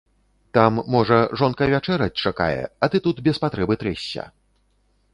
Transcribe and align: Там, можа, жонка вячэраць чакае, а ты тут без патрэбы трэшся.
Там, 0.57 0.79
можа, 0.95 1.19
жонка 1.41 1.63
вячэраць 1.75 2.21
чакае, 2.31 2.59
а 2.83 2.93
ты 2.95 3.05
тут 3.07 3.23
без 3.31 3.35
патрэбы 3.45 3.81
трэшся. 3.85 4.31